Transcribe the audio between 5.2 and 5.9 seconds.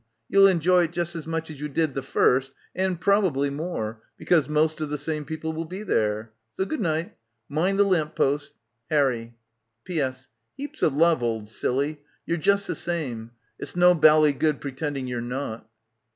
people will be